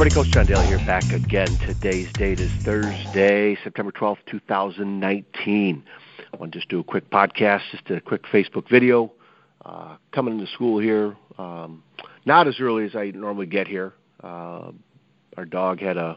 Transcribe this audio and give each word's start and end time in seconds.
everybody, 0.00 0.14
Coach 0.14 0.32
John 0.32 0.46
Daly 0.46 0.68
here, 0.68 0.78
back 0.78 1.12
again. 1.12 1.58
Today's 1.66 2.06
date 2.16 2.38
is 2.38 2.52
Thursday, 2.64 3.58
September 3.64 3.90
12th, 3.90 4.18
2019. 4.30 5.82
I 6.32 6.36
want 6.36 6.52
to 6.52 6.58
just 6.60 6.68
do 6.68 6.78
a 6.78 6.84
quick 6.84 7.10
podcast, 7.10 7.62
just 7.72 7.90
a 7.90 8.00
quick 8.00 8.22
Facebook 8.32 8.70
video. 8.70 9.10
Uh, 9.64 9.96
coming 10.12 10.38
into 10.38 10.48
school 10.52 10.78
here, 10.78 11.16
um, 11.36 11.82
not 12.24 12.46
as 12.46 12.60
early 12.60 12.84
as 12.84 12.94
I 12.94 13.10
normally 13.10 13.46
get 13.46 13.66
here. 13.66 13.92
Uh, 14.22 14.70
our 15.36 15.44
dog 15.44 15.80
had 15.80 15.96
a, 15.96 16.16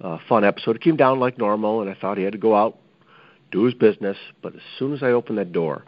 a 0.00 0.18
fun 0.28 0.42
episode. 0.42 0.74
It 0.74 0.82
came 0.82 0.96
down 0.96 1.20
like 1.20 1.38
normal, 1.38 1.80
and 1.80 1.88
I 1.88 1.94
thought 1.94 2.18
he 2.18 2.24
had 2.24 2.32
to 2.32 2.40
go 2.40 2.56
out, 2.56 2.76
do 3.52 3.62
his 3.62 3.74
business. 3.74 4.16
But 4.42 4.56
as 4.56 4.62
soon 4.80 4.94
as 4.94 5.04
I 5.04 5.12
opened 5.12 5.38
that 5.38 5.52
door, 5.52 5.84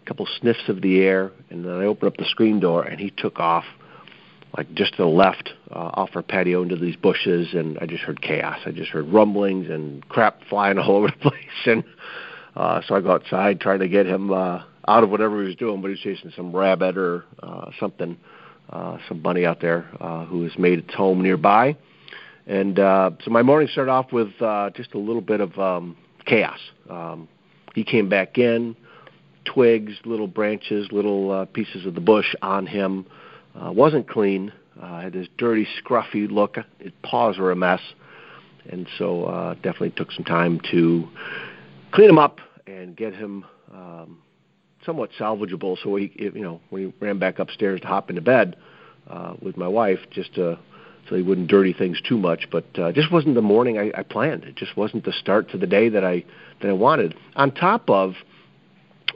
a 0.00 0.06
couple 0.06 0.24
sniffs 0.40 0.68
of 0.68 0.82
the 0.82 1.00
air, 1.00 1.32
and 1.50 1.64
then 1.64 1.72
I 1.72 1.86
opened 1.86 2.12
up 2.12 2.16
the 2.16 2.26
screen 2.26 2.60
door, 2.60 2.84
and 2.84 3.00
he 3.00 3.10
took 3.10 3.40
off 3.40 3.64
like 4.56 4.72
just 4.74 4.92
to 4.92 5.02
the 5.02 5.08
left 5.08 5.50
uh, 5.70 5.90
off 5.94 6.10
our 6.14 6.22
patio 6.22 6.62
into 6.62 6.76
these 6.76 6.96
bushes, 6.96 7.48
and 7.54 7.78
I 7.80 7.86
just 7.86 8.02
heard 8.02 8.20
chaos. 8.20 8.58
I 8.66 8.70
just 8.70 8.90
heard 8.90 9.08
rumblings 9.08 9.68
and 9.68 10.06
crap 10.08 10.40
flying 10.48 10.78
all 10.80 10.96
over 10.96 11.08
the 11.08 11.30
place, 11.30 11.66
and 11.66 11.84
uh, 12.56 12.80
so 12.86 12.94
I 12.94 13.00
go 13.00 13.12
outside 13.12 13.60
trying 13.60 13.80
to 13.80 13.88
get 13.88 14.06
him 14.06 14.32
uh, 14.32 14.62
out 14.88 15.04
of 15.04 15.10
whatever 15.10 15.40
he 15.40 15.46
was 15.46 15.56
doing, 15.56 15.80
but 15.80 15.88
he 15.88 15.92
was 15.92 16.00
chasing 16.00 16.32
some 16.34 16.54
rabbit 16.54 16.96
or 16.96 17.24
uh, 17.42 17.70
something, 17.78 18.16
uh, 18.70 18.98
some 19.08 19.20
bunny 19.20 19.46
out 19.46 19.60
there 19.60 19.88
uh, 20.00 20.24
who 20.26 20.42
has 20.42 20.58
made 20.58 20.80
its 20.80 20.94
home 20.94 21.22
nearby. 21.22 21.76
And 22.46 22.78
uh, 22.78 23.12
so 23.24 23.30
my 23.30 23.42
morning 23.42 23.68
started 23.70 23.92
off 23.92 24.12
with 24.12 24.30
uh, 24.40 24.70
just 24.70 24.94
a 24.94 24.98
little 24.98 25.20
bit 25.20 25.40
of 25.40 25.56
um, 25.58 25.96
chaos. 26.26 26.58
Um, 26.88 27.28
he 27.74 27.84
came 27.84 28.08
back 28.08 28.38
in, 28.38 28.74
twigs, 29.44 29.92
little 30.04 30.26
branches, 30.26 30.88
little 30.90 31.30
uh, 31.30 31.44
pieces 31.44 31.86
of 31.86 31.94
the 31.94 32.00
bush 32.00 32.34
on 32.42 32.66
him. 32.66 33.06
Wasn't 33.54 34.08
clean. 34.08 34.52
Uh, 34.80 35.00
had 35.00 35.12
this 35.12 35.28
dirty, 35.36 35.66
scruffy 35.82 36.30
look. 36.30 36.56
His 36.78 36.92
paws 37.02 37.38
were 37.38 37.50
a 37.50 37.56
mess, 37.56 37.80
and 38.70 38.86
so 38.98 39.24
uh, 39.24 39.54
definitely 39.54 39.90
took 39.90 40.10
some 40.12 40.24
time 40.24 40.60
to 40.70 41.06
clean 41.92 42.08
him 42.08 42.18
up 42.18 42.38
and 42.66 42.96
get 42.96 43.14
him 43.14 43.44
um, 43.74 44.18
somewhat 44.86 45.10
salvageable. 45.18 45.76
So 45.82 45.96
he, 45.96 46.12
you 46.16 46.40
know, 46.40 46.60
when 46.70 46.86
he 46.86 46.94
ran 47.04 47.18
back 47.18 47.38
upstairs 47.38 47.80
to 47.82 47.86
hop 47.86 48.08
into 48.08 48.22
bed 48.22 48.56
uh, 49.08 49.34
with 49.42 49.56
my 49.56 49.68
wife, 49.68 49.98
just 50.10 50.34
to 50.36 50.58
so 51.08 51.16
he 51.16 51.22
wouldn't 51.22 51.48
dirty 51.48 51.72
things 51.72 52.00
too 52.00 52.18
much. 52.18 52.48
But 52.50 52.66
uh, 52.78 52.92
just 52.92 53.10
wasn't 53.10 53.34
the 53.34 53.42
morning 53.42 53.78
I, 53.78 53.90
I 53.98 54.02
planned. 54.02 54.44
It 54.44 54.56
just 54.56 54.76
wasn't 54.76 55.04
the 55.04 55.12
start 55.12 55.50
to 55.50 55.58
the 55.58 55.66
day 55.66 55.88
that 55.88 56.04
I 56.04 56.24
that 56.62 56.68
I 56.68 56.72
wanted. 56.72 57.16
On 57.36 57.50
top 57.50 57.90
of, 57.90 58.14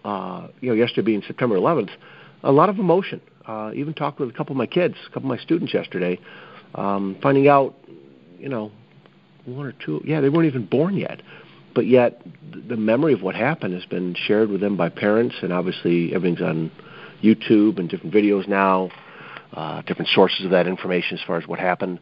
uh, 0.04 0.48
you 0.60 0.70
know, 0.70 0.74
yesterday 0.74 1.06
being 1.06 1.22
September 1.26 1.56
11th, 1.56 1.90
a 2.42 2.52
lot 2.52 2.68
of 2.68 2.78
emotion. 2.78 3.20
Uh, 3.46 3.70
even 3.74 3.92
talked 3.92 4.18
with 4.18 4.30
a 4.30 4.32
couple 4.32 4.52
of 4.52 4.56
my 4.56 4.66
kids, 4.66 4.94
a 5.06 5.08
couple 5.08 5.30
of 5.30 5.36
my 5.36 5.42
students 5.42 5.74
yesterday, 5.74 6.18
um, 6.74 7.16
finding 7.22 7.46
out, 7.48 7.74
you 8.38 8.48
know, 8.48 8.72
one 9.44 9.66
or 9.66 9.74
two, 9.84 10.00
yeah, 10.04 10.20
they 10.20 10.28
weren't 10.28 10.46
even 10.46 10.66
born 10.66 10.96
yet. 10.96 11.20
But 11.74 11.86
yet, 11.86 12.22
the 12.68 12.76
memory 12.76 13.12
of 13.12 13.22
what 13.22 13.34
happened 13.34 13.74
has 13.74 13.84
been 13.84 14.14
shared 14.14 14.48
with 14.48 14.60
them 14.60 14.76
by 14.76 14.88
parents, 14.88 15.34
and 15.42 15.52
obviously 15.52 16.14
everything's 16.14 16.40
on 16.40 16.70
YouTube 17.22 17.78
and 17.78 17.88
different 17.88 18.14
videos 18.14 18.46
now, 18.48 18.90
uh, 19.52 19.82
different 19.82 20.10
sources 20.14 20.44
of 20.44 20.52
that 20.52 20.66
information 20.66 21.18
as 21.18 21.24
far 21.26 21.36
as 21.36 21.46
what 21.46 21.58
happened. 21.58 21.98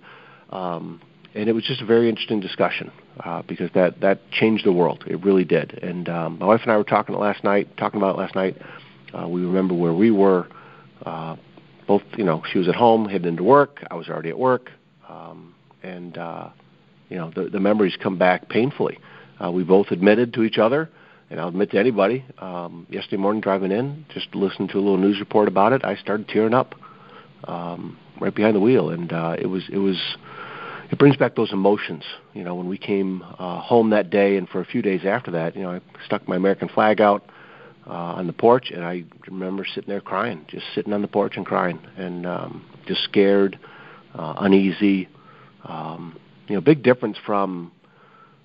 Um, 0.51 1.01
and 1.35 1.49
it 1.49 1.53
was 1.53 1.65
just 1.65 1.81
a 1.81 1.87
very 1.87 2.09
interesting 2.09 2.41
discussion 2.41 2.93
uh, 3.25 3.43
because 3.43 3.71
that 3.75 4.01
that 4.01 4.31
changed 4.31 4.67
the 4.67 4.73
world. 4.73 5.05
It 5.07 5.25
really 5.25 5.45
did. 5.45 5.83
And 5.83 6.09
um, 6.09 6.39
my 6.39 6.47
wife 6.47 6.61
and 6.63 6.71
I 6.71 6.77
were 6.77 6.85
talking 6.85 7.15
last 7.15 7.43
night, 7.43 7.75
talking 7.79 7.99
about 7.99 8.17
it 8.17 8.19
last 8.19 8.35
night. 8.35 8.57
Uh, 9.19 9.27
we 9.29 9.43
remember 9.43 9.75
where 9.75 9.95
we 9.95 10.11
were 10.11 10.47
uh, 11.05 11.37
both, 11.87 12.03
you 12.17 12.25
know, 12.25 12.43
she 12.51 12.59
was 12.59 12.69
at 12.69 12.75
home, 12.75 13.09
heading 13.09 13.29
into 13.29 13.43
work. 13.43 13.85
I 13.91 13.95
was 13.95 14.09
already 14.09 14.31
at 14.31 14.39
work, 14.39 14.71
um, 15.09 15.55
and 15.83 16.17
uh, 16.17 16.51
you 17.09 17.17
know, 17.17 17.31
the, 17.35 17.49
the 17.49 17.61
memories 17.61 17.97
come 18.03 18.19
back 18.19 18.49
painfully. 18.49 18.99
Uh, 19.43 19.51
we 19.51 19.65
both 19.65 19.91
admitted 19.91 20.33
to 20.35 20.43
each 20.43 20.59
other, 20.59 20.89
and 21.31 21.41
I'll 21.41 21.49
admit 21.49 21.71
to 21.73 21.79
anybody. 21.79 22.25
Um, 22.39 22.87
yesterday 22.89 23.17
morning, 23.17 23.41
driving 23.41 23.73
in, 23.73 24.07
just 24.15 24.35
listening 24.35 24.69
to 24.69 24.79
a 24.79 24.81
little 24.81 24.99
news 24.99 25.19
report 25.19 25.49
about 25.49 25.73
it, 25.73 25.85
I 25.85 25.97
started 25.97 26.29
tearing 26.29 26.55
up 26.55 26.75
um, 27.45 27.99
right 28.21 28.35
behind 28.35 28.55
the 28.55 28.61
wheel, 28.61 28.91
and 28.91 29.13
uh, 29.13 29.37
it 29.39 29.47
was 29.47 29.65
it 29.71 29.79
was 29.79 29.99
it 30.91 30.99
brings 30.99 31.17
back 31.17 31.35
those 31.35 31.53
emotions. 31.53 32.05
You 32.35 32.45
know, 32.45 32.55
when 32.55 32.69
we 32.69 32.79
came 32.79 33.23
uh, 33.39 33.61
home 33.61 33.91
that 33.91 34.11
day, 34.11 34.37
and 34.37 34.49
for 34.49 34.61
a 34.61 34.65
few 34.65 34.83
days 34.83 35.05
after 35.05 35.31
that, 35.33 35.57
you 35.57 35.63
know, 35.63 35.73
I 35.73 35.81
stuck 36.07 36.29
my 36.29 36.37
American 36.37 36.69
flag 36.69 37.01
out 37.01 37.25
uh, 37.87 37.91
on 37.91 38.27
the 38.27 38.33
porch, 38.33 38.71
and 38.71 38.85
I 38.85 39.05
remember 39.27 39.65
sitting 39.65 39.89
there 39.89 40.01
crying, 40.01 40.45
just 40.49 40.65
sitting 40.75 40.93
on 40.93 41.03
the 41.03 41.09
porch 41.09 41.37
and 41.37 41.45
crying, 41.45 41.81
and 41.97 42.27
um, 42.27 42.65
just 42.87 43.03
scared, 43.05 43.59
uh, 44.15 44.35
uneasy. 44.39 45.09
Um, 45.65 46.19
you 46.49 46.55
know, 46.55 46.61
big 46.61 46.83
difference 46.83 47.17
from 47.25 47.73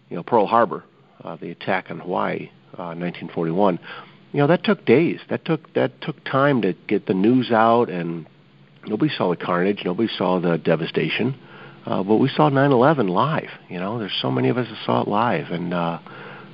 you 0.10 0.16
know 0.16 0.24
Pearl 0.24 0.48
Harbor, 0.48 0.84
uh, 1.24 1.36
the 1.36 1.52
attack 1.52 1.88
on 1.90 2.00
Hawaii, 2.00 2.50
uh, 2.74 2.96
1941. 2.96 3.80
You 4.34 4.40
know, 4.40 4.48
that 4.48 4.64
took 4.64 4.86
days. 4.86 5.20
That 5.30 5.46
took 5.46 5.74
that 5.74 6.02
took 6.02 6.24
time 6.24 6.62
to 6.64 6.74
get 6.88 7.06
the 7.06 7.14
news 7.14 7.52
out, 7.52 7.90
and 7.90 8.26
nobody 8.86 9.12
saw 9.16 9.30
the 9.30 9.38
carnage, 9.38 9.82
nobody 9.86 10.10
saw 10.18 10.40
the 10.40 10.58
devastation. 10.58 11.38
Uh, 11.86 12.04
but 12.04 12.18
we 12.18 12.28
saw 12.28 12.50
9/11 12.50 13.08
live. 13.08 13.50
You 13.70 13.80
know, 13.80 13.98
there's 14.00 14.18
so 14.22 14.30
many 14.30 14.50
of 14.50 14.58
us 14.58 14.68
that 14.68 14.86
saw 14.86 15.04
it 15.04 15.08
live, 15.08 15.52
and 15.52 15.74
uh, 15.74 16.00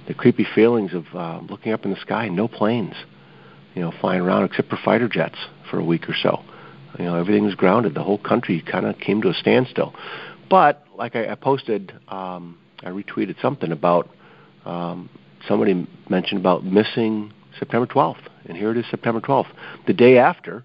the 0.08 0.14
creepy 0.14 0.46
feelings 0.56 0.94
of 0.94 1.06
uh, 1.14 1.40
looking 1.50 1.72
up 1.72 1.86
in 1.86 1.92
the 1.92 2.00
sky, 2.00 2.28
no 2.28 2.48
planes, 2.48 2.96
you 3.74 3.82
know, 3.82 3.94
flying 4.02 4.22
around 4.22 4.46
except 4.46 4.70
for 4.70 4.78
fighter 4.84 5.08
jets 5.08 5.38
for 5.70 5.80
a 5.80 5.84
week 5.84 6.10
or 6.10 6.16
so. 6.22 6.44
You 7.00 7.06
know, 7.06 7.16
everything 7.16 7.46
was 7.46 7.56
grounded. 7.56 7.96
The 7.96 8.04
whole 8.04 8.20
country 8.20 8.64
kind 8.70 8.86
of 8.86 9.00
came 9.00 9.22
to 9.22 9.30
a 9.30 9.34
standstill. 9.34 9.94
But 10.50 10.86
like 10.96 11.16
I, 11.16 11.32
I 11.32 11.36
posted, 11.36 11.92
um, 12.08 12.58
I 12.82 12.90
retweeted 12.90 13.42
something 13.42 13.72
about 13.72 14.10
um, 14.66 15.10
somebody 15.48 15.88
mentioned 16.10 16.40
about 16.40 16.64
missing 16.64 17.34
September 17.58 17.88
12th, 17.88 18.28
and 18.46 18.58
here 18.58 18.72
it 18.72 18.78
is, 18.78 18.86
September 18.90 19.22
12th, 19.22 19.48
the 19.88 19.94
day 19.94 20.18
after, 20.18 20.64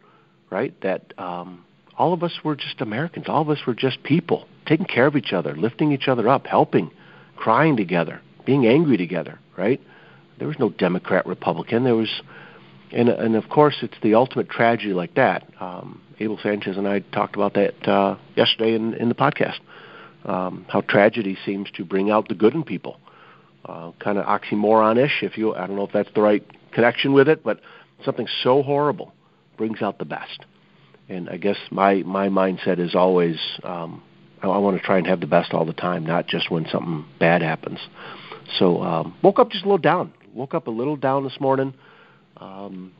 right? 0.50 0.78
That 0.82 1.14
um, 1.18 1.64
all 1.96 2.12
of 2.12 2.22
us 2.22 2.32
were 2.44 2.56
just 2.56 2.80
Americans. 2.80 3.26
All 3.28 3.42
of 3.42 3.50
us 3.50 3.58
were 3.66 3.74
just 3.74 4.02
people, 4.02 4.46
taking 4.66 4.86
care 4.86 5.06
of 5.06 5.16
each 5.16 5.32
other, 5.32 5.56
lifting 5.56 5.92
each 5.92 6.08
other 6.08 6.28
up, 6.28 6.46
helping, 6.46 6.90
crying 7.36 7.76
together 7.76 8.20
being 8.48 8.66
angry 8.66 8.96
together, 8.96 9.38
right? 9.58 9.78
There 10.38 10.48
was 10.48 10.58
no 10.58 10.70
Democrat 10.70 11.26
Republican. 11.26 11.84
There 11.84 11.94
was, 11.94 12.08
and 12.90 13.10
and 13.10 13.36
of 13.36 13.50
course, 13.50 13.76
it's 13.82 13.98
the 14.02 14.14
ultimate 14.14 14.48
tragedy 14.48 14.94
like 14.94 15.16
that. 15.16 15.46
Um, 15.60 16.00
Abel 16.18 16.38
Sanchez 16.42 16.78
and 16.78 16.88
I 16.88 17.00
talked 17.00 17.36
about 17.36 17.52
that 17.54 17.86
uh, 17.86 18.16
yesterday 18.36 18.74
in 18.74 18.94
in 18.94 19.10
the 19.10 19.14
podcast. 19.14 19.58
Um, 20.24 20.64
how 20.66 20.80
tragedy 20.80 21.36
seems 21.44 21.70
to 21.72 21.84
bring 21.84 22.10
out 22.10 22.28
the 22.28 22.34
good 22.34 22.54
in 22.54 22.62
people. 22.64 22.98
Uh, 23.66 23.92
kind 24.00 24.16
of 24.16 24.24
oxymoron-ish, 24.24 25.22
if 25.22 25.36
you. 25.36 25.54
I 25.54 25.66
don't 25.66 25.76
know 25.76 25.84
if 25.84 25.92
that's 25.92 26.08
the 26.14 26.22
right 26.22 26.42
connection 26.72 27.12
with 27.12 27.28
it, 27.28 27.44
but 27.44 27.60
something 28.02 28.28
so 28.42 28.62
horrible 28.62 29.12
brings 29.58 29.82
out 29.82 29.98
the 29.98 30.06
best. 30.06 30.46
And 31.10 31.28
I 31.28 31.36
guess 31.36 31.58
my 31.70 31.96
my 31.96 32.30
mindset 32.30 32.78
is 32.78 32.94
always 32.94 33.36
um, 33.62 34.02
I, 34.42 34.48
I 34.48 34.58
want 34.58 34.78
to 34.78 34.82
try 34.82 34.96
and 34.96 35.06
have 35.06 35.20
the 35.20 35.26
best 35.26 35.52
all 35.52 35.66
the 35.66 35.72
time, 35.74 36.06
not 36.06 36.26
just 36.26 36.50
when 36.50 36.66
something 36.72 37.04
bad 37.20 37.42
happens. 37.42 37.80
So 38.58 38.82
um, 38.82 39.16
woke 39.22 39.38
up 39.38 39.50
just 39.50 39.64
a 39.64 39.66
little 39.66 39.78
down. 39.78 40.12
Woke 40.34 40.54
up 40.54 40.66
a 40.66 40.70
little 40.70 40.96
down 40.96 41.24
this 41.24 41.38
morning. 41.40 41.74
Um, 42.36 42.92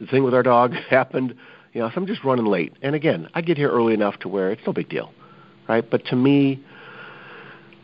the 0.00 0.06
thing 0.06 0.24
with 0.24 0.34
our 0.34 0.42
dog 0.42 0.72
happened. 0.90 1.34
You 1.72 1.82
know, 1.82 1.88
so 1.88 1.94
I'm 1.96 2.06
just 2.06 2.24
running 2.24 2.46
late. 2.46 2.72
And 2.82 2.94
again, 2.94 3.28
I 3.34 3.40
get 3.40 3.56
here 3.56 3.70
early 3.70 3.94
enough 3.94 4.18
to 4.20 4.28
where 4.28 4.50
it's 4.50 4.62
no 4.66 4.72
big 4.72 4.88
deal, 4.88 5.12
right? 5.68 5.88
But 5.88 6.06
to 6.06 6.16
me, 6.16 6.62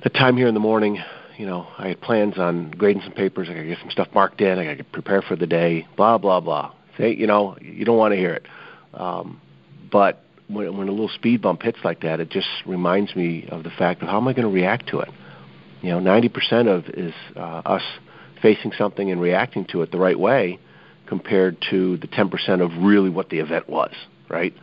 the 0.02 0.10
time 0.10 0.36
here 0.36 0.48
in 0.48 0.54
the 0.54 0.60
morning, 0.60 0.98
you 1.36 1.46
know, 1.46 1.66
I 1.78 1.88
had 1.88 2.00
plans 2.00 2.38
on 2.38 2.70
grading 2.70 3.02
some 3.02 3.12
papers. 3.12 3.48
I 3.50 3.54
got 3.54 3.60
to 3.60 3.66
get 3.66 3.78
some 3.80 3.90
stuff 3.90 4.08
marked 4.14 4.40
in. 4.40 4.58
I 4.58 4.64
got 4.64 4.78
to 4.78 4.84
prepare 4.84 5.22
for 5.22 5.36
the 5.36 5.46
day. 5.46 5.86
Blah 5.96 6.18
blah 6.18 6.40
blah. 6.40 6.72
Say, 6.98 7.14
you 7.14 7.26
know, 7.26 7.56
you 7.60 7.84
don't 7.84 7.98
want 7.98 8.12
to 8.12 8.16
hear 8.16 8.34
it. 8.34 8.46
Um, 8.94 9.40
but 9.90 10.22
when, 10.48 10.76
when 10.76 10.88
a 10.88 10.92
little 10.92 11.08
speed 11.08 11.42
bump 11.42 11.62
hits 11.62 11.78
like 11.84 12.02
that, 12.02 12.20
it 12.20 12.30
just 12.30 12.46
reminds 12.66 13.14
me 13.16 13.48
of 13.50 13.64
the 13.64 13.70
fact 13.70 14.02
of 14.02 14.08
how 14.08 14.18
am 14.18 14.28
I 14.28 14.32
going 14.32 14.46
to 14.46 14.54
react 14.54 14.88
to 14.88 15.00
it. 15.00 15.08
You 15.84 15.90
know, 15.90 16.00
90% 16.00 16.66
of 16.66 16.88
is 16.88 17.12
uh, 17.36 17.40
us 17.40 17.82
facing 18.40 18.72
something 18.72 19.10
and 19.10 19.20
reacting 19.20 19.66
to 19.66 19.82
it 19.82 19.92
the 19.92 19.98
right 19.98 20.18
way 20.18 20.58
compared 21.06 21.58
to 21.68 21.98
the 21.98 22.06
10% 22.06 22.62
of 22.62 22.82
really 22.82 23.10
what 23.10 23.28
the 23.28 23.40
event 23.40 23.68
was, 23.68 23.92
right? 24.30 24.54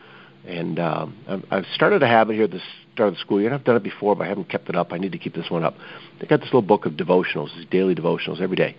And 0.47 0.79
um, 0.79 1.45
I've, 1.51 1.65
started 1.75 2.01
a 2.01 2.07
habit 2.07 2.37
here 2.37 2.47
the 2.47 2.59
start 2.95 3.09
of 3.09 3.13
the 3.13 3.19
school 3.19 3.39
year, 3.39 3.49
and 3.49 3.55
I've 3.55 3.63
done 3.63 3.75
it 3.75 3.83
before, 3.83 4.15
but 4.15 4.23
I 4.25 4.29
haven't 4.29 4.49
kept 4.49 4.67
it 4.67 4.75
up. 4.75 4.93
I 4.93 4.97
need 4.97 5.11
to 5.11 5.19
keep 5.19 5.35
this 5.35 5.51
one 5.51 5.63
up. 5.63 5.75
I 6.19 6.25
got 6.25 6.39
this 6.39 6.47
little 6.47 6.63
book 6.63 6.87
of 6.87 6.93
devotionals, 6.93 7.55
these 7.55 7.67
daily 7.69 7.93
devotionals 7.93 8.41
every 8.41 8.55
day. 8.55 8.75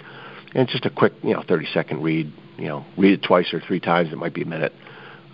And 0.53 0.65
it's 0.65 0.73
just 0.73 0.85
a 0.85 0.91
quick, 0.91 1.12
you 1.23 1.35
know, 1.35 1.44
30 1.47 1.69
second 1.73 2.03
read. 2.03 2.33
You 2.59 2.67
know, 2.67 2.85
read 2.99 3.12
it 3.12 3.23
twice 3.23 3.55
or 3.55 3.61
three 3.61 3.79
times. 3.79 4.12
It 4.12 4.17
might 4.17 4.35
be 4.35 4.43
a 4.43 4.47
minute. 4.47 4.73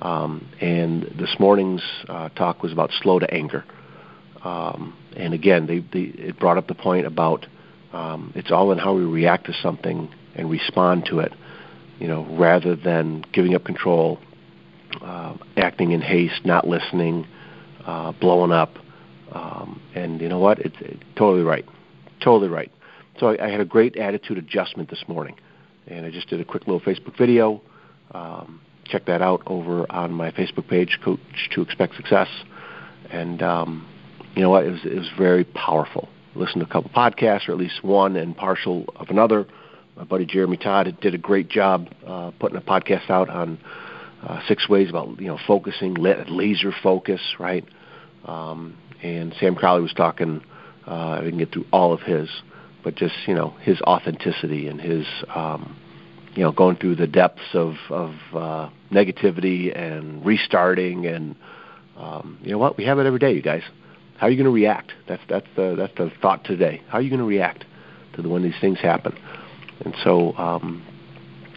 Um, 0.02 0.46
and 0.60 1.04
this 1.18 1.34
morning's 1.40 1.82
uh, 2.06 2.28
talk 2.28 2.62
was 2.62 2.70
about 2.70 2.90
slow 3.00 3.18
to 3.18 3.32
anger. 3.32 3.64
Um, 4.44 4.96
and 5.16 5.34
again, 5.34 5.66
they, 5.66 5.80
they, 5.80 6.12
it 6.14 6.38
brought 6.38 6.58
up 6.58 6.68
the 6.68 6.74
point 6.74 7.06
about 7.06 7.46
um, 7.92 8.32
it's 8.34 8.50
all 8.50 8.70
in 8.72 8.78
how 8.78 8.94
we 8.94 9.04
react 9.04 9.46
to 9.46 9.54
something 9.62 10.08
and 10.34 10.50
respond 10.50 11.06
to 11.06 11.20
it, 11.20 11.32
you 11.98 12.06
know, 12.06 12.26
rather 12.38 12.76
than 12.76 13.24
giving 13.32 13.54
up 13.54 13.64
control, 13.64 14.18
uh, 15.02 15.34
acting 15.56 15.92
in 15.92 16.00
haste, 16.00 16.44
not 16.44 16.66
listening, 16.66 17.26
uh, 17.84 18.12
blowing 18.12 18.52
up. 18.52 18.76
Um, 19.32 19.80
and 19.94 20.20
you 20.20 20.28
know 20.28 20.38
what? 20.38 20.58
It's, 20.60 20.76
it's 20.80 21.02
totally 21.16 21.42
right. 21.42 21.64
Totally 22.22 22.50
right. 22.50 22.70
So 23.18 23.28
I, 23.28 23.46
I 23.46 23.50
had 23.50 23.60
a 23.60 23.64
great 23.64 23.96
attitude 23.96 24.38
adjustment 24.38 24.90
this 24.90 25.02
morning, 25.08 25.34
and 25.86 26.06
I 26.06 26.10
just 26.10 26.28
did 26.28 26.40
a 26.40 26.44
quick 26.44 26.66
little 26.66 26.80
Facebook 26.80 27.16
video. 27.18 27.60
Um, 28.12 28.60
check 28.84 29.06
that 29.06 29.22
out 29.22 29.42
over 29.46 29.90
on 29.90 30.12
my 30.12 30.30
Facebook 30.30 30.68
page, 30.68 30.98
Coach 31.04 31.20
to 31.52 31.62
Expect 31.62 31.96
Success. 31.96 32.28
And 33.10 33.42
um, 33.42 33.86
you 34.38 34.44
know 34.44 34.50
what? 34.50 34.64
It 34.64 34.70
was 34.70 34.84
it 34.84 34.94
was 34.94 35.10
very 35.18 35.42
powerful. 35.42 36.08
Listen 36.36 36.60
to 36.60 36.64
a 36.64 36.68
couple 36.68 36.90
podcasts, 36.90 37.48
or 37.48 37.52
at 37.52 37.58
least 37.58 37.82
one, 37.82 38.14
and 38.14 38.36
partial 38.36 38.84
of 38.94 39.08
another. 39.10 39.48
My 39.96 40.04
buddy 40.04 40.26
Jeremy 40.26 40.56
Todd 40.56 40.96
did 41.00 41.12
a 41.12 41.18
great 41.18 41.48
job 41.48 41.88
uh, 42.06 42.30
putting 42.38 42.56
a 42.56 42.60
podcast 42.60 43.10
out 43.10 43.28
on 43.28 43.58
uh, 44.22 44.40
six 44.46 44.68
ways 44.68 44.90
about 44.90 45.20
you 45.20 45.26
know 45.26 45.40
focusing, 45.44 45.94
laser 45.94 46.72
focus, 46.84 47.20
right? 47.40 47.64
Um, 48.26 48.78
and 49.02 49.34
Sam 49.40 49.56
Crowley 49.56 49.82
was 49.82 49.92
talking. 49.92 50.44
Uh, 50.86 51.18
I 51.18 51.20
didn't 51.22 51.40
get 51.40 51.52
through 51.52 51.66
all 51.72 51.92
of 51.92 52.02
his, 52.02 52.30
but 52.84 52.94
just 52.94 53.16
you 53.26 53.34
know 53.34 53.56
his 53.62 53.80
authenticity 53.80 54.68
and 54.68 54.80
his 54.80 55.04
um, 55.34 55.76
you 56.36 56.44
know 56.44 56.52
going 56.52 56.76
through 56.76 56.94
the 56.94 57.08
depths 57.08 57.54
of 57.54 57.74
of 57.90 58.14
uh, 58.32 58.70
negativity 58.92 59.76
and 59.76 60.24
restarting 60.24 61.06
and 61.06 61.34
um, 61.96 62.38
you 62.40 62.52
know 62.52 62.58
what 62.58 62.76
we 62.76 62.84
have 62.84 63.00
it 63.00 63.06
every 63.06 63.18
day, 63.18 63.32
you 63.32 63.42
guys. 63.42 63.64
How 64.18 64.26
are 64.26 64.30
you 64.30 64.36
going 64.36 64.46
to 64.46 64.50
react? 64.50 64.92
That's 65.06 65.22
that's 65.28 65.46
the 65.54 65.74
that's 65.76 65.94
the 65.96 66.10
thought 66.20 66.44
today. 66.44 66.82
How 66.88 66.98
are 66.98 67.00
you 67.00 67.08
going 67.08 67.20
to 67.20 67.26
react 67.26 67.64
to 68.14 68.22
the 68.22 68.28
when 68.28 68.42
these 68.42 68.60
things 68.60 68.80
happen? 68.80 69.16
And 69.84 69.94
so 70.02 70.36
um, 70.36 70.84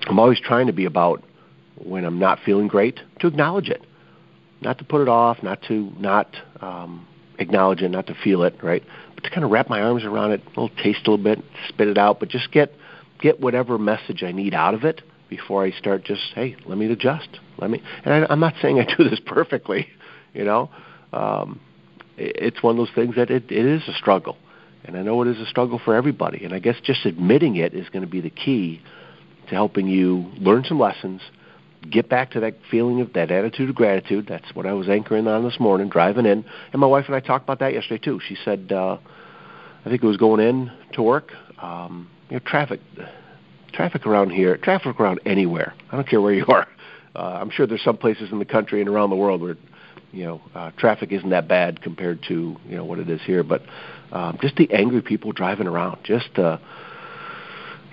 I'm 0.08 0.20
always 0.20 0.40
trying 0.40 0.68
to 0.68 0.74
be 0.74 0.86
about 0.86 1.24
when 1.84 2.06
I'm 2.06 2.20
not 2.20 2.40
feeling 2.46 2.68
great 2.68 3.00
to 3.20 3.28
acknowledge 3.28 3.70
it, 3.70 3.84
not 4.62 4.78
to 4.78 4.84
put 4.84 5.02
it 5.02 5.08
off, 5.08 5.42
not 5.42 5.64
to 5.70 5.92
not 5.98 6.36
um, 6.62 7.08
acknowledge 7.40 7.82
it, 7.82 7.90
not 7.90 8.06
to 8.08 8.16
feel 8.24 8.44
it, 8.44 8.56
right? 8.62 8.84
But 9.16 9.24
to 9.24 9.30
kind 9.32 9.44
of 9.44 9.50
wrap 9.50 9.68
my 9.68 9.82
arms 9.82 10.04
around 10.04 10.32
it, 10.32 10.42
a 10.46 10.50
little 10.50 10.70
taste 10.70 11.08
a 11.08 11.12
little 11.12 11.18
bit, 11.18 11.44
spit 11.68 11.88
it 11.88 11.98
out, 11.98 12.20
but 12.20 12.30
just 12.30 12.52
get 12.52 12.72
get 13.20 13.40
whatever 13.40 13.80
message 13.80 14.22
I 14.22 14.32
need 14.32 14.54
out 14.54 14.76
of 14.76 14.84
it 14.84 15.02
before 15.30 15.66
I 15.66 15.72
start. 15.72 16.06
Just 16.06 16.22
hey, 16.36 16.56
let 16.68 16.78
me 16.78 16.92
adjust. 16.92 17.40
Let 17.58 17.72
me. 17.72 17.82
And 18.06 18.14
I, 18.14 18.28
I'm 18.32 18.40
not 18.40 18.54
saying 18.62 18.80
I 18.80 18.86
do 18.86 19.10
this 19.10 19.20
perfectly, 19.26 19.88
you 20.36 20.44
know. 20.44 20.70
Um, 21.12 21.60
it's 22.22 22.62
one 22.62 22.78
of 22.78 22.78
those 22.78 22.94
things 22.94 23.16
that 23.16 23.30
it, 23.32 23.52
it 23.52 23.66
is 23.66 23.88
a 23.88 23.94
struggle, 23.94 24.38
and 24.86 24.98
I 24.98 25.02
know 25.02 25.22
it 25.22 25.28
is 25.28 25.40
a 25.40 25.46
struggle 25.46 25.80
for 25.84 25.96
everybody. 25.96 26.44
And 26.44 26.54
I 26.54 26.60
guess 26.60 26.76
just 26.84 27.06
admitting 27.06 27.56
it 27.56 27.74
is 27.74 27.90
going 27.90 28.04
to 28.04 28.10
be 28.10 28.22
the 28.22 28.30
key 28.30 28.82
to 29.48 29.56
helping 29.56 29.88
you 29.88 30.32
learn 30.38 30.64
some 30.64 30.80
lessons 30.80 31.22
get 31.90 32.10
back 32.10 32.32
to 32.32 32.40
that 32.42 32.56
feeling 32.70 33.02
of 33.02 33.14
that 33.14 33.32
attitude 33.32 33.70
of 33.70 33.76
gratitude. 33.76 34.28
That's 34.28 34.54
what 34.54 34.66
I 34.66 34.74
was 34.74 34.88
anchoring 34.88 35.28
on 35.28 35.44
this 35.44 35.60
morning, 35.60 35.90
driving 35.90 36.26
in. 36.26 36.46
And 36.72 36.80
my 36.80 36.88
wife 36.88 37.06
and 37.08 37.16
I 37.16 37.20
talked 37.20 37.46
about 37.46 37.60
that 37.60 37.74
yesterday 37.74 38.04
too. 38.04 38.20
She 38.28 38.38
said, 38.46 38.72
uh, 38.72 38.98
I 39.84 39.90
think 39.90 40.04
it 40.04 40.08
was 40.08 40.18
going 40.18 40.40
in 40.42 40.72
to 40.94 41.02
work. 41.02 41.32
Um, 41.60 42.10
you 42.30 42.36
know, 42.36 42.42
traffic, 42.46 42.82
traffic 43.74 44.06
around 44.06 44.30
here, 44.30 44.58
traffic 44.58 45.00
around 45.00 45.22
anywhere. 45.26 45.74
I 45.92 45.96
don't 45.96 46.08
care 46.08 46.22
where 46.22 46.34
you 46.34 46.46
are. 46.50 46.68
Uh, 47.16 47.40
I'm 47.42 47.50
sure 47.50 47.68
there's 47.68 47.84
some 47.84 47.98
places 47.98 48.32
in 48.32 48.40
the 48.40 48.46
country 48.46 48.80
and 48.80 48.90
around 48.90 49.10
the 49.10 49.16
world 49.16 49.42
where, 49.42 49.58
you 50.12 50.26
know, 50.26 50.42
uh, 50.54 50.72
traffic 50.78 51.12
isn't 51.12 51.30
that 51.30 51.48
bad 51.48 51.82
compared 51.82 52.24
to 52.28 52.58
you 52.68 52.76
know 52.76 52.86
what 52.86 53.00
it 53.00 53.10
is 53.10 53.22
here. 53.26 53.44
But 53.44 53.64
um, 54.12 54.38
just 54.42 54.56
the 54.56 54.72
angry 54.74 55.02
people 55.02 55.32
driving 55.32 55.68
around, 55.68 56.00
just 56.04 56.38
uh, 56.38 56.58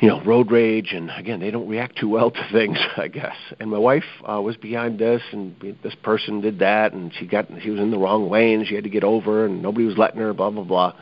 you 0.00 0.08
know, 0.08 0.22
road 0.22 0.50
rage, 0.50 0.92
and 0.92 1.10
again, 1.10 1.40
they 1.40 1.50
don't 1.50 1.68
react 1.68 1.98
too 1.98 2.08
well 2.08 2.30
to 2.30 2.48
things, 2.52 2.78
I 2.96 3.08
guess. 3.08 3.36
And 3.58 3.70
my 3.70 3.78
wife 3.78 4.04
uh, 4.24 4.40
was 4.40 4.56
behind 4.56 4.98
this, 4.98 5.22
and 5.32 5.56
this 5.82 5.94
person 5.96 6.40
did 6.40 6.60
that, 6.60 6.92
and 6.92 7.12
she 7.14 7.26
got 7.26 7.48
she 7.62 7.70
was 7.70 7.80
in 7.80 7.90
the 7.90 7.98
wrong 7.98 8.30
lane, 8.30 8.64
she 8.66 8.74
had 8.74 8.84
to 8.84 8.90
get 8.90 9.04
over, 9.04 9.46
and 9.46 9.62
nobody 9.62 9.84
was 9.86 9.96
letting 9.96 10.20
her, 10.20 10.32
blah 10.32 10.50
blah 10.50 10.64
blah. 10.64 10.94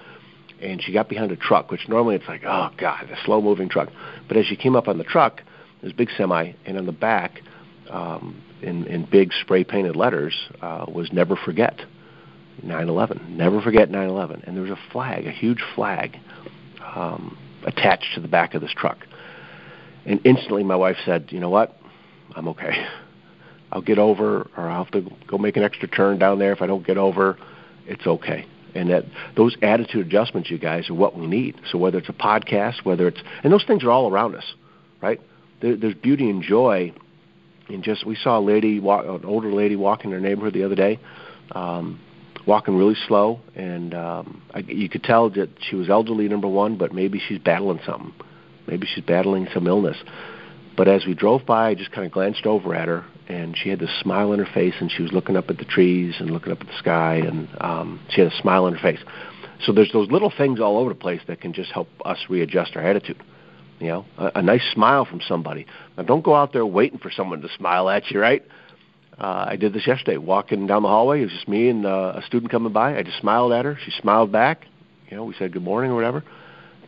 And 0.61 0.83
she 0.83 0.91
got 0.93 1.11
behind 1.11 1.33
a 1.33 1.37
truck, 1.37 1.71
which 1.71 1.87
normally 1.87 2.17
it's 2.17 2.29
like, 2.29 2.43
oh 2.45 2.71
god, 2.79 3.11
a 3.11 3.17
slow 3.27 3.43
moving 3.43 3.69
truck. 3.69 3.91
But 4.27 4.39
as 4.39 4.47
she 4.47 4.57
came 4.57 4.75
up 4.75 4.89
on 4.89 4.97
the 4.97 5.05
truck, 5.05 5.43
this 5.83 5.93
big 5.93 6.09
semi, 6.17 6.53
and 6.65 6.79
on 6.79 6.87
the 6.87 6.93
back, 6.93 7.43
um, 7.91 8.43
in 8.67 8.87
in 8.87 9.05
big 9.11 9.33
spray 9.33 9.65
painted 9.65 9.97
letters, 9.97 10.35
uh, 10.61 10.87
was 10.89 11.13
"Never 11.13 11.37
Forget." 11.37 11.81
9/11. 12.65 13.37
Never 13.37 13.61
forget 13.61 13.91
9/11. 13.91 14.43
And 14.45 14.57
there 14.57 14.63
was 14.63 14.71
a 14.71 14.79
flag, 14.91 15.27
a 15.27 15.31
huge 15.31 15.63
flag. 15.75 16.19
Um, 16.95 17.37
attached 17.67 18.15
to 18.15 18.21
the 18.21 18.29
back 18.29 18.55
of 18.55 18.63
this 18.63 18.73
truck. 18.73 18.99
And 20.07 20.21
instantly 20.25 20.63
my 20.63 20.77
wife 20.77 20.97
said, 21.05 21.27
you 21.31 21.41
know 21.41 21.51
what? 21.51 21.77
I'm 22.35 22.49
okay. 22.49 22.87
I'll 23.73 23.83
get 23.83 23.99
over, 23.99 24.49
or 24.57 24.69
I'll 24.69 24.85
have 24.85 24.93
to 24.93 25.11
go 25.27 25.37
make 25.37 25.57
an 25.57 25.65
extra 25.65 25.89
turn 25.89 26.19
down 26.19 26.39
there. 26.39 26.53
If 26.53 26.63
I 26.63 26.67
don't 26.67 26.87
get 26.87 26.97
over, 26.97 27.37
it's 27.87 28.07
okay. 28.07 28.47
And 28.75 28.91
that 28.91 29.05
those 29.37 29.57
attitude 29.61 30.07
adjustments, 30.07 30.51
you 30.51 30.59
guys, 30.59 30.89
are 30.89 30.95
what 30.95 31.19
we 31.19 31.27
need. 31.27 31.61
So 31.71 31.77
whether 31.77 31.99
it's 31.99 32.09
a 32.09 32.13
podcast, 32.13 32.85
whether 32.85 33.09
it's, 33.09 33.21
and 33.43 33.53
those 33.53 33.65
things 33.65 33.83
are 33.83 33.91
all 33.91 34.11
around 34.11 34.37
us, 34.37 34.45
right? 35.03 35.21
There, 35.61 35.77
there's 35.77 35.95
beauty 35.95 36.31
and 36.31 36.43
joy 36.43 36.93
in 37.69 37.83
just. 37.83 38.07
We 38.07 38.17
saw 38.17 38.39
a 38.39 38.41
lady, 38.41 38.81
walk, 38.81 39.05
an 39.07 39.25
older 39.25 39.53
lady, 39.53 39.77
walking 39.77 40.11
in 40.11 40.15
her 40.15 40.21
neighborhood 40.21 40.55
the 40.55 40.65
other 40.65 40.75
day. 40.75 40.99
Um, 41.53 42.01
walking 42.47 42.77
really 42.77 42.97
slow, 43.09 43.41
and 43.55 43.93
um, 43.95 44.43
I, 44.55 44.61
you 44.61 44.89
could 44.89 45.03
tell 45.03 45.31
that 45.31 45.51
she 45.61 45.77
was 45.77 45.91
elderly, 45.91 46.29
number 46.29 46.49
one, 46.49 46.77
but 46.77 46.93
maybe 46.93 47.21
she's 47.27 47.39
battling 47.39 47.81
something. 47.85 48.13
Maybe 48.67 48.87
she's 48.87 49.05
battling 49.05 49.49
some 49.53 49.67
illness. 49.67 49.97
But 50.77 50.89
as 50.89 51.07
we 51.07 51.15
drove 51.15 51.47
by, 51.47 51.71
I 51.71 51.75
just 51.75 51.91
kind 51.91 52.07
of 52.07 52.13
glanced 52.13 52.47
over 52.47 52.75
at 52.75 52.89
her, 52.89 53.05
and 53.29 53.57
she 53.57 53.69
had 53.69 53.81
this 53.81 53.91
smile 54.01 54.33
on 54.33 54.39
her 54.39 54.49
face, 54.53 54.75
and 54.81 54.91
she 54.91 55.03
was 55.03 55.13
looking 55.13 55.37
up 55.37 55.51
at 55.51 55.59
the 55.59 55.65
trees 55.65 56.15
and 56.19 56.31
looking 56.31 56.53
up 56.53 56.61
at 56.61 56.67
the 56.67 56.79
sky, 56.79 57.17
and 57.17 57.49
um, 57.61 58.01
she 58.11 58.21
had 58.21 58.33
a 58.33 58.37
smile 58.37 58.65
on 58.65 58.75
her 58.75 58.81
face. 58.81 59.01
So 59.65 59.73
there's 59.73 59.91
those 59.93 60.11
little 60.11 60.33
things 60.37 60.61
all 60.61 60.79
over 60.79 60.91
the 60.91 60.99
place 60.99 61.23
that 61.29 61.41
can 61.41 61.53
just 61.53 61.73
help 61.73 61.89
us 62.05 62.19
readjust 62.29 62.77
our 62.77 62.83
attitude. 62.83 63.23
You 63.79 63.89
know, 63.89 64.05
a, 64.17 64.33
a 64.37 64.43
nice 64.43 64.63
smile 64.73 65.05
from 65.05 65.21
somebody. 65.27 65.67
Now, 65.97 66.05
don't 66.05 66.25
go 66.25 66.35
out 66.35 66.53
there 66.53 66.65
waiting 66.65 66.99
for 66.99 67.11
someone 67.11 67.43
to 67.43 67.49
smile 67.57 67.91
at 67.91 68.11
you, 68.11 68.21
right? 68.21 68.43
Uh, 69.19 69.47
I 69.49 69.57
did 69.57 69.73
this 69.73 69.87
yesterday, 69.87 70.19
walking 70.19 70.67
down 70.67 70.83
the 70.83 70.89
hallway. 70.89 71.21
It 71.21 71.25
was 71.25 71.33
just 71.33 71.49
me 71.49 71.69
and 71.69 71.87
uh, 71.87 72.15
a 72.17 72.23
student 72.27 72.51
coming 72.51 72.73
by. 72.73 72.97
I 72.97 73.03
just 73.03 73.19
smiled 73.19 73.53
at 73.53 73.65
her. 73.65 73.79
She 73.85 73.91
smiled 74.01 74.31
back. 74.31 74.67
You 75.09 75.17
know, 75.17 75.25
we 75.25 75.35
said 75.39 75.53
good 75.53 75.63
morning 75.63 75.91
or 75.91 75.95
whatever. 75.95 76.23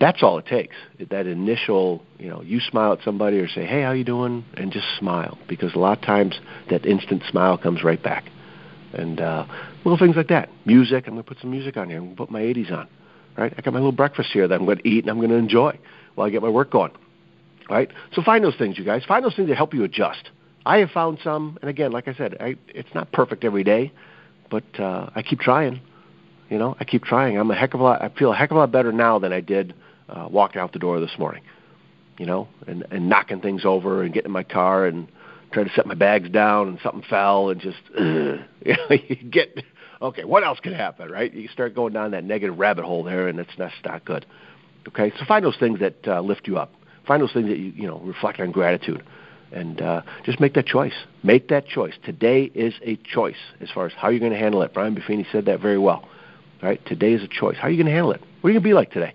That's 0.00 0.22
all 0.22 0.38
it 0.38 0.46
takes. 0.46 0.76
That 1.10 1.26
initial, 1.26 2.02
you 2.18 2.28
know, 2.28 2.42
you 2.42 2.60
smile 2.60 2.92
at 2.92 3.00
somebody 3.02 3.38
or 3.38 3.48
say, 3.48 3.64
"Hey, 3.64 3.82
how 3.82 3.92
you 3.92 4.04
doing?" 4.04 4.44
and 4.54 4.70
just 4.70 4.86
smile 4.98 5.38
because 5.48 5.74
a 5.74 5.78
lot 5.78 5.98
of 5.98 6.04
times 6.04 6.38
that 6.70 6.86
instant 6.86 7.22
smile 7.28 7.58
comes 7.58 7.82
right 7.82 8.02
back. 8.02 8.24
And 8.92 9.20
uh, 9.20 9.46
little 9.84 9.98
things 9.98 10.16
like 10.16 10.28
that. 10.28 10.50
Music. 10.64 11.04
I'm 11.06 11.14
going 11.14 11.24
to 11.24 11.28
put 11.28 11.40
some 11.40 11.50
music 11.50 11.76
on 11.76 11.88
here. 11.88 11.98
I'm 11.98 12.04
going 12.04 12.16
to 12.16 12.22
put 12.22 12.30
my 12.30 12.42
80s 12.42 12.72
on. 12.72 12.88
Right? 13.36 13.52
I 13.56 13.60
got 13.60 13.72
my 13.72 13.80
little 13.80 13.92
breakfast 13.92 14.30
here 14.32 14.48
that 14.48 14.54
I'm 14.54 14.64
going 14.64 14.78
to 14.78 14.88
eat 14.88 15.04
and 15.04 15.10
I'm 15.10 15.18
going 15.18 15.30
to 15.30 15.36
enjoy 15.36 15.78
while 16.18 16.26
I 16.26 16.30
get 16.30 16.42
my 16.42 16.48
work 16.48 16.70
going. 16.70 16.92
Right? 17.70 17.90
So 18.14 18.22
find 18.22 18.42
those 18.42 18.56
things, 18.56 18.78
you 18.78 18.84
guys. 18.84 19.04
Find 19.04 19.24
those 19.24 19.36
things 19.36 19.48
that 19.48 19.56
help 19.56 19.74
you 19.74 19.84
adjust 19.84 20.30
I 20.68 20.78
have 20.78 20.90
found 20.90 21.18
some, 21.24 21.58
and 21.62 21.70
again, 21.70 21.92
like 21.92 22.08
I 22.08 22.14
said, 22.14 22.36
I, 22.40 22.56
it's 22.68 22.94
not 22.94 23.10
perfect 23.10 23.42
every 23.42 23.64
day, 23.64 23.90
but 24.50 24.64
uh, 24.78 25.08
I 25.14 25.22
keep 25.22 25.40
trying. 25.40 25.80
You 26.50 26.58
know, 26.58 26.76
I 26.78 26.84
keep 26.84 27.04
trying. 27.04 27.38
I'm 27.38 27.50
a 27.50 27.54
heck 27.54 27.72
of 27.72 27.80
a 27.80 27.82
lot. 27.82 28.02
I 28.02 28.10
feel 28.10 28.32
a 28.32 28.36
heck 28.36 28.50
of 28.50 28.58
a 28.58 28.60
lot 28.60 28.70
better 28.70 28.92
now 28.92 29.18
than 29.18 29.32
I 29.32 29.40
did 29.40 29.74
uh, 30.10 30.28
walking 30.30 30.60
out 30.60 30.74
the 30.74 30.78
door 30.78 31.00
this 31.00 31.18
morning. 31.18 31.42
You 32.18 32.26
know, 32.26 32.48
and 32.66 32.84
and 32.90 33.08
knocking 33.08 33.40
things 33.40 33.64
over 33.64 34.02
and 34.02 34.12
getting 34.12 34.26
in 34.26 34.32
my 34.32 34.42
car 34.42 34.84
and 34.84 35.08
trying 35.52 35.68
to 35.68 35.72
set 35.74 35.86
my 35.86 35.94
bags 35.94 36.28
down 36.28 36.68
and 36.68 36.78
something 36.82 37.02
fell 37.08 37.48
and 37.48 37.60
just 37.62 37.78
you 37.98 38.38
know 38.66 38.86
you 38.90 39.16
get 39.30 39.62
okay. 40.02 40.24
What 40.24 40.44
else 40.44 40.60
can 40.60 40.74
happen, 40.74 41.10
right? 41.10 41.32
You 41.32 41.48
start 41.48 41.74
going 41.74 41.94
down 41.94 42.10
that 42.10 42.24
negative 42.24 42.58
rabbit 42.58 42.84
hole 42.84 43.04
there, 43.04 43.28
and 43.28 43.38
it's 43.40 43.52
that's 43.56 43.74
not 43.86 44.04
good. 44.04 44.26
Okay, 44.88 45.12
so 45.18 45.24
find 45.26 45.44
those 45.44 45.56
things 45.58 45.80
that 45.80 46.06
uh, 46.06 46.20
lift 46.20 46.48
you 46.48 46.58
up. 46.58 46.72
Find 47.06 47.22
those 47.22 47.32
things 47.32 47.48
that 47.48 47.58
you 47.58 47.72
you 47.74 47.86
know 47.86 48.00
reflect 48.00 48.40
on 48.40 48.50
gratitude 48.50 49.02
and 49.52 49.80
uh, 49.80 50.02
just 50.24 50.40
make 50.40 50.54
that 50.54 50.66
choice. 50.66 50.94
Make 51.22 51.48
that 51.48 51.66
choice. 51.66 51.94
Today 52.04 52.50
is 52.54 52.74
a 52.82 52.96
choice 52.96 53.36
as 53.60 53.70
far 53.70 53.86
as 53.86 53.92
how 53.94 54.08
you're 54.08 54.20
going 54.20 54.32
to 54.32 54.38
handle 54.38 54.62
it. 54.62 54.74
Brian 54.74 54.94
Buffini 54.94 55.30
said 55.30 55.46
that 55.46 55.60
very 55.60 55.78
well. 55.78 56.08
Right? 56.62 56.84
Today 56.86 57.12
is 57.12 57.22
a 57.22 57.28
choice. 57.28 57.56
How 57.56 57.68
are 57.68 57.70
you 57.70 57.76
going 57.76 57.86
to 57.86 57.92
handle 57.92 58.12
it? 58.12 58.20
What 58.40 58.48
are 58.48 58.52
you 58.52 58.54
going 58.54 58.64
to 58.64 58.68
be 58.68 58.74
like 58.74 58.90
today? 58.90 59.14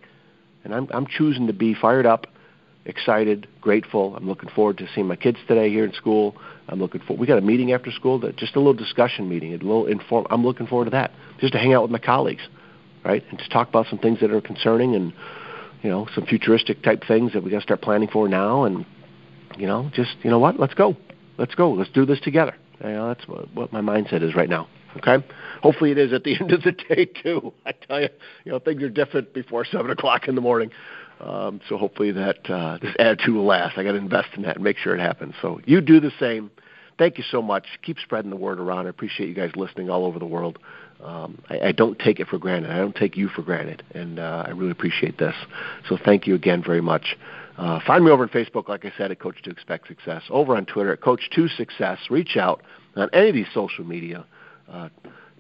And 0.63 0.73
I'm 0.73 0.87
I'm 0.91 1.07
choosing 1.07 1.47
to 1.47 1.53
be 1.53 1.73
fired 1.73 2.05
up, 2.05 2.27
excited, 2.85 3.47
grateful. 3.61 4.15
I'm 4.15 4.27
looking 4.27 4.49
forward 4.49 4.77
to 4.77 4.87
seeing 4.95 5.07
my 5.07 5.15
kids 5.15 5.37
today 5.47 5.69
here 5.69 5.85
in 5.85 5.93
school. 5.93 6.35
I'm 6.69 6.79
looking 6.79 7.01
for. 7.05 7.17
We 7.17 7.27
got 7.27 7.37
a 7.37 7.41
meeting 7.41 7.73
after 7.73 7.91
school, 7.91 8.19
that 8.19 8.37
just 8.37 8.55
a 8.55 8.59
little 8.59 8.73
discussion 8.73 9.27
meeting, 9.27 9.53
a 9.53 9.57
little 9.57 9.87
inform. 9.87 10.27
I'm 10.29 10.45
looking 10.45 10.67
forward 10.67 10.85
to 10.85 10.91
that, 10.91 11.11
just 11.39 11.53
to 11.53 11.59
hang 11.59 11.73
out 11.73 11.81
with 11.81 11.91
my 11.91 11.99
colleagues, 11.99 12.43
right, 13.03 13.23
and 13.29 13.37
to 13.39 13.49
talk 13.49 13.67
about 13.67 13.87
some 13.89 13.99
things 13.99 14.21
that 14.21 14.31
are 14.31 14.41
concerning 14.41 14.95
and 14.95 15.13
you 15.83 15.89
know 15.89 16.07
some 16.15 16.25
futuristic 16.25 16.81
type 16.81 17.03
things 17.07 17.33
that 17.33 17.43
we 17.43 17.51
got 17.51 17.57
to 17.57 17.63
start 17.63 17.81
planning 17.81 18.09
for 18.11 18.27
now 18.27 18.63
and 18.63 18.85
you 19.57 19.67
know, 19.67 19.89
just 19.93 20.15
you 20.23 20.29
know 20.29 20.39
what? 20.39 20.59
Let's 20.59 20.73
go. 20.73 20.95
Let's 21.37 21.55
go. 21.55 21.71
Let's 21.71 21.91
do 21.91 22.05
this 22.05 22.19
together. 22.19 22.55
You 22.83 22.89
know, 22.89 23.07
that's 23.07 23.27
what, 23.27 23.53
what 23.53 23.73
my 23.73 23.81
mindset 23.81 24.23
is 24.23 24.35
right 24.35 24.49
now. 24.49 24.67
Okay. 24.97 25.25
Hopefully 25.61 25.91
it 25.91 25.97
is 25.97 26.13
at 26.13 26.23
the 26.23 26.35
end 26.39 26.51
of 26.51 26.63
the 26.63 26.71
day 26.71 27.05
too. 27.05 27.53
I 27.65 27.71
tell 27.71 28.01
you, 28.01 28.09
you 28.45 28.51
know, 28.51 28.59
things 28.59 28.83
are 28.83 28.89
different 28.89 29.33
before 29.33 29.65
seven 29.65 29.91
o'clock 29.91 30.27
in 30.27 30.35
the 30.35 30.41
morning. 30.41 30.71
Um, 31.19 31.61
so 31.69 31.77
hopefully 31.77 32.11
that 32.11 32.49
uh, 32.49 32.77
this 32.81 32.93
attitude 32.99 33.35
will 33.35 33.45
last. 33.45 33.77
I 33.77 33.83
got 33.83 33.93
to 33.93 33.97
invest 33.97 34.29
in 34.35 34.43
that 34.43 34.55
and 34.55 34.63
make 34.63 34.77
sure 34.77 34.95
it 34.95 34.99
happens. 34.99 35.35
So 35.41 35.61
you 35.65 35.79
do 35.79 35.99
the 35.99 36.11
same. 36.19 36.51
Thank 36.97 37.17
you 37.17 37.23
so 37.31 37.41
much. 37.41 37.65
Keep 37.81 37.99
spreading 37.99 38.29
the 38.29 38.35
word 38.35 38.59
around. 38.59 38.85
I 38.85 38.89
appreciate 38.89 39.27
you 39.27 39.35
guys 39.35 39.51
listening 39.55 39.89
all 39.89 40.05
over 40.05 40.19
the 40.19 40.25
world. 40.25 40.59
Um, 41.03 41.41
I, 41.49 41.67
I 41.67 41.71
don't 41.71 41.99
take 41.99 42.19
it 42.19 42.27
for 42.27 42.37
granted. 42.37 42.71
I 42.71 42.77
don't 42.77 42.95
take 42.95 43.17
you 43.17 43.27
for 43.27 43.41
granted, 43.41 43.83
and 43.93 44.19
uh, 44.19 44.45
I 44.47 44.51
really 44.51 44.71
appreciate 44.71 45.17
this. 45.17 45.35
So 45.89 45.97
thank 46.03 46.27
you 46.27 46.35
again 46.35 46.63
very 46.63 46.81
much. 46.81 47.17
Uh, 47.57 47.79
find 47.85 48.03
me 48.03 48.09
over 48.09 48.23
on 48.23 48.29
Facebook, 48.29 48.67
like 48.67 48.85
I 48.85 48.91
said, 48.97 49.11
at 49.11 49.19
Coach 49.19 49.41
to 49.43 49.51
Expect 49.51 49.87
Success. 49.87 50.23
Over 50.29 50.55
on 50.55 50.65
Twitter 50.65 50.93
at 50.93 51.01
Coach 51.01 51.29
to 51.35 51.47
Success. 51.49 51.99
Reach 52.09 52.35
out 52.37 52.63
on 52.95 53.09
any 53.13 53.29
of 53.29 53.35
these 53.35 53.47
social 53.53 53.83
media 53.83 54.25
uh, 54.71 54.89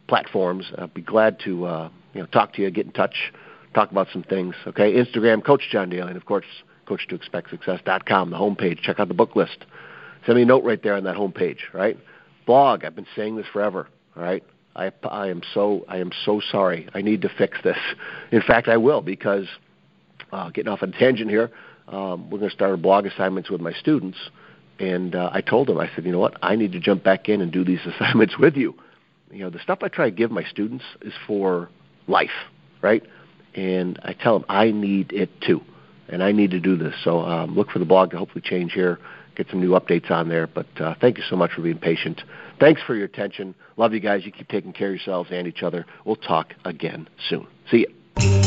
platforms. 0.07 0.71
I'd 0.77 0.93
be 0.93 1.01
glad 1.01 1.39
to 1.45 1.65
uh, 1.65 1.89
you 2.13 2.21
know 2.21 2.27
talk 2.27 2.53
to 2.53 2.61
you, 2.61 2.69
get 2.69 2.85
in 2.85 2.91
touch, 2.91 3.33
talk 3.73 3.89
about 3.89 4.07
some 4.11 4.23
things. 4.23 4.55
Okay, 4.67 4.93
Instagram, 4.93 5.43
Coach 5.43 5.63
John 5.71 5.89
Daly, 5.89 6.09
and 6.09 6.17
of 6.17 6.25
course, 6.25 6.45
Coach 6.85 7.07
to 7.09 7.15
Expect 7.15 7.49
the 8.29 8.37
homepage. 8.37 8.81
Check 8.81 8.99
out 8.99 9.07
the 9.07 9.13
book 9.13 9.35
list. 9.35 9.65
Send 10.25 10.35
me 10.35 10.43
a 10.43 10.45
note 10.45 10.63
right 10.63 10.81
there 10.83 10.95
on 10.95 11.05
that 11.05 11.15
homepage. 11.15 11.59
Right, 11.73 11.97
blog. 12.45 12.85
I've 12.85 12.95
been 12.95 13.07
saying 13.15 13.37
this 13.37 13.47
forever. 13.51 13.87
All 14.15 14.23
right. 14.23 14.43
I, 14.75 14.91
I 15.03 15.27
am 15.27 15.41
so 15.53 15.85
I 15.87 15.97
am 15.97 16.11
so 16.25 16.41
sorry. 16.51 16.89
I 16.93 17.01
need 17.01 17.21
to 17.21 17.29
fix 17.29 17.57
this. 17.63 17.77
In 18.31 18.41
fact, 18.41 18.67
I 18.67 18.77
will 18.77 19.01
because 19.01 19.47
uh, 20.33 20.49
getting 20.49 20.71
off 20.71 20.81
on 20.81 20.89
a 20.93 20.99
tangent 20.99 21.29
here. 21.29 21.51
Um, 21.87 22.29
we're 22.29 22.39
going 22.39 22.49
to 22.49 22.55
start 22.55 22.81
blog 22.81 23.05
assignments 23.05 23.49
with 23.49 23.61
my 23.61 23.73
students, 23.73 24.17
and 24.79 25.15
uh, 25.15 25.29
I 25.31 25.41
told 25.41 25.67
them 25.67 25.77
I 25.77 25.89
said, 25.93 26.05
you 26.05 26.11
know 26.11 26.19
what, 26.19 26.37
I 26.41 26.55
need 26.55 26.71
to 26.71 26.79
jump 26.79 27.03
back 27.03 27.29
in 27.29 27.41
and 27.41 27.51
do 27.51 27.63
these 27.63 27.81
assignments 27.85 28.37
with 28.37 28.55
you. 28.55 28.73
You 29.31 29.39
know, 29.39 29.49
the 29.49 29.59
stuff 29.59 29.79
I 29.81 29.87
try 29.89 30.09
to 30.09 30.15
give 30.15 30.31
my 30.31 30.43
students 30.43 30.83
is 31.01 31.13
for 31.27 31.69
life, 32.07 32.29
right? 32.81 33.03
And 33.53 33.99
I 34.03 34.13
tell 34.13 34.39
them 34.39 34.45
I 34.49 34.71
need 34.71 35.11
it 35.11 35.29
too, 35.41 35.61
and 36.07 36.23
I 36.23 36.31
need 36.31 36.51
to 36.51 36.59
do 36.59 36.75
this. 36.75 36.93
So 37.03 37.19
um, 37.19 37.55
look 37.55 37.69
for 37.69 37.79
the 37.79 37.85
blog 37.85 38.11
to 38.11 38.17
hopefully 38.17 38.41
change 38.43 38.73
here, 38.73 38.99
get 39.35 39.47
some 39.49 39.59
new 39.59 39.71
updates 39.71 40.11
on 40.11 40.29
there. 40.29 40.47
But 40.47 40.67
uh, 40.79 40.95
thank 40.99 41.17
you 41.17 41.23
so 41.29 41.35
much 41.35 41.51
for 41.51 41.61
being 41.61 41.77
patient. 41.77 42.21
Thanks 42.59 42.81
for 42.81 42.95
your 42.95 43.05
attention. 43.05 43.55
Love 43.77 43.93
you 43.93 43.99
guys. 43.99 44.25
You 44.25 44.31
keep 44.31 44.47
taking 44.47 44.73
care 44.73 44.89
of 44.89 44.95
yourselves 44.95 45.29
and 45.31 45.47
each 45.47 45.63
other. 45.63 45.85
We'll 46.05 46.15
talk 46.15 46.53
again 46.65 47.07
soon. 47.29 47.47
See 47.69 47.87
you. 48.17 48.42